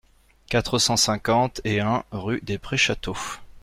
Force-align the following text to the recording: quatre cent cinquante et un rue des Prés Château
quatre 0.49 0.79
cent 0.79 0.97
cinquante 0.97 1.61
et 1.63 1.79
un 1.79 2.03
rue 2.11 2.39
des 2.41 2.57
Prés 2.57 2.75
Château 2.75 3.15